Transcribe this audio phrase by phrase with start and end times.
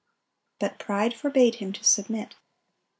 [0.59, 2.33] But pride forbade him to submit.